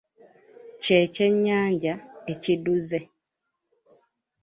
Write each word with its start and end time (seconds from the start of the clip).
Kye 0.83 0.99
kyennyanja 1.13 1.93
ekiduze. 2.31 2.99